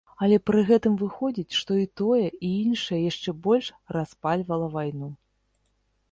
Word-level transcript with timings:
Але 0.25 0.37
пры 0.49 0.61
гэтым 0.69 0.93
выходзіць, 1.01 1.57
што 1.57 1.75
і 1.81 1.83
тое, 1.99 2.23
і 2.49 2.49
іншае 2.61 3.01
яшчэ 3.11 3.33
больш 3.47 3.67
распальвала 3.97 4.71
вайну. 4.77 5.11